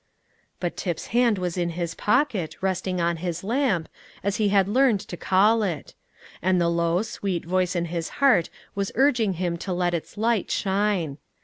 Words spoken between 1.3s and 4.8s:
was in his pocket, resting on his lamp, as he had